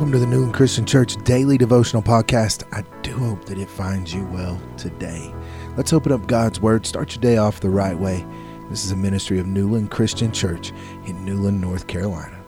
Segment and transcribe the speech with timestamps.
[0.00, 2.64] Welcome to the Newland Christian Church Daily Devotional Podcast.
[2.72, 5.30] I do hope that it finds you well today.
[5.76, 6.86] Let's open up God's Word.
[6.86, 8.24] Start your day off the right way.
[8.70, 10.72] This is a ministry of Newland Christian Church
[11.04, 12.42] in Newland, North Carolina.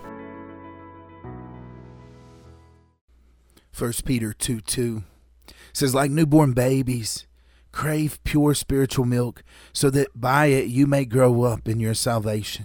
[3.79, 5.03] 1 Peter 2 2
[5.75, 7.27] says, Like newborn babies,
[7.71, 9.45] crave pure spiritual milk,
[9.75, 12.65] so that by it you may grow up in your salvation.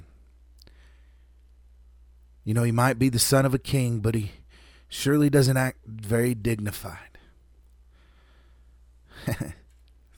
[2.45, 4.31] You know, he might be the son of a king, but he
[4.87, 7.17] surely doesn't act very dignified.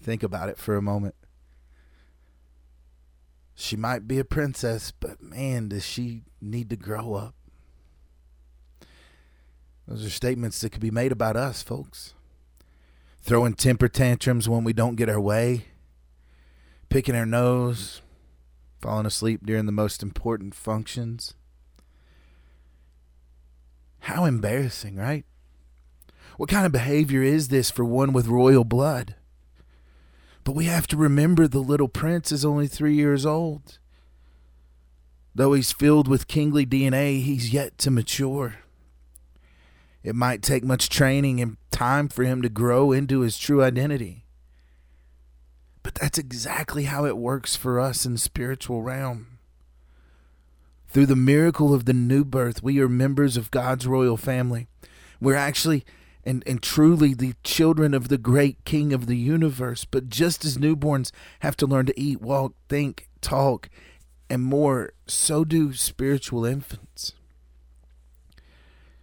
[0.01, 1.15] Think about it for a moment.
[3.55, 7.35] She might be a princess, but man, does she need to grow up.
[9.87, 12.13] Those are statements that could be made about us, folks.
[13.21, 15.65] Throwing temper tantrums when we don't get our way,
[16.89, 18.01] picking our nose,
[18.79, 21.33] falling asleep during the most important functions.
[24.09, 25.23] How embarrassing, right?
[26.37, 29.13] What kind of behavior is this for one with royal blood?
[30.43, 33.77] But we have to remember the little prince is only three years old.
[35.35, 38.55] Though he's filled with kingly DNA, he's yet to mature.
[40.01, 44.25] It might take much training and time for him to grow into his true identity.
[45.83, 49.38] But that's exactly how it works for us in the spiritual realm.
[50.89, 54.67] Through the miracle of the new birth, we are members of God's royal family.
[55.21, 55.85] We're actually
[56.23, 59.85] and, and truly the children of the great King of the universe.
[59.85, 63.69] But just as newborns have to learn to eat, walk, think, talk,
[64.29, 67.13] and more, so do spiritual infants.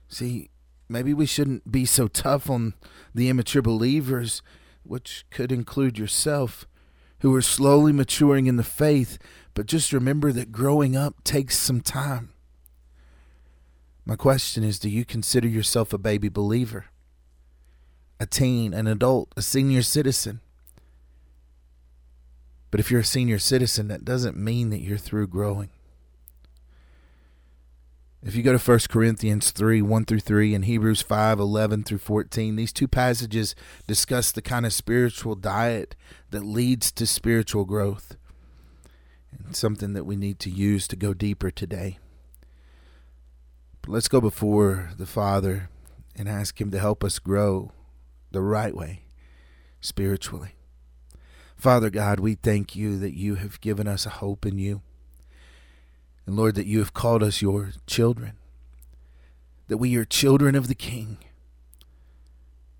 [0.09, 0.50] See,
[0.89, 2.75] maybe we shouldn't be so tough on
[3.15, 4.43] the immature believers,
[4.84, 6.67] which could include yourself,
[7.21, 9.19] who are slowly maturing in the faith,
[9.57, 12.29] but just remember that growing up takes some time.
[14.05, 16.85] My question is Do you consider yourself a baby believer?
[18.21, 20.41] A teen, an adult, a senior citizen?
[22.71, 25.71] But if you're a senior citizen, that doesn't mean that you're through growing.
[28.22, 31.99] If you go to 1 Corinthians 3 1 through 3 and Hebrews 5 11 through
[31.99, 33.55] 14, these two passages
[33.87, 35.97] discuss the kind of spiritual diet
[36.31, 38.19] that leads to spiritual growth
[39.56, 41.99] something that we need to use to go deeper today.
[43.83, 45.71] But let's go before the Father
[46.15, 47.72] and ask Him to help us grow
[48.33, 49.03] the right way
[49.81, 50.55] spiritually.
[51.56, 54.83] Father God, we thank you that you have given us a hope in you.
[56.27, 58.33] And Lord, that you have called us your children,
[59.69, 61.19] that we are children of the King.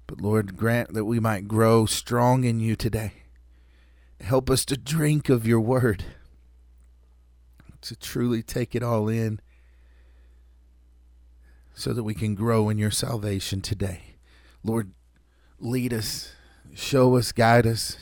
[0.07, 3.13] But Lord, grant that we might grow strong in you today.
[4.21, 6.05] Help us to drink of your word
[7.89, 9.41] to truly take it all in
[11.75, 14.17] so that we can grow in your salvation today.
[14.65, 14.93] Lord,
[15.61, 16.33] lead us,
[16.75, 17.99] show us, guide us.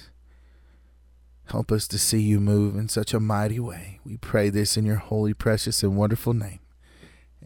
[1.46, 4.00] Help us to see you move in such a mighty way.
[4.04, 6.60] We pray this in your holy, precious, and wonderful name.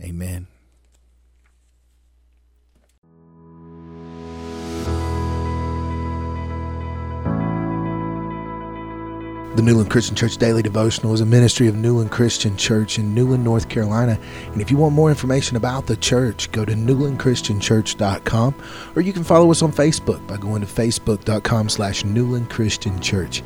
[0.00, 0.46] Amen.
[9.54, 13.42] The Newland Christian Church Daily Devotional is a ministry of Newland Christian Church in Newland,
[13.42, 14.18] North Carolina.
[14.52, 18.54] And if you want more information about the church, go to newlandchristianchurch.com
[18.94, 23.42] or you can follow us on Facebook by going to facebook.com slash Newland Christian Church.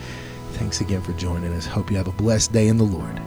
[0.53, 1.67] Thanks again for joining us.
[1.67, 3.21] Hope you have a blessed day in the Lord.